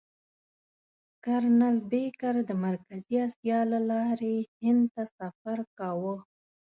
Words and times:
کرنل 1.23 1.75
بېکر 1.89 2.35
د 2.49 2.51
مرکزي 2.65 3.15
اسیا 3.27 3.59
له 3.71 3.79
لارې 3.91 4.35
هند 4.61 4.83
ته 4.93 5.03
سفر 5.17 5.57
کاوه. 5.77 6.15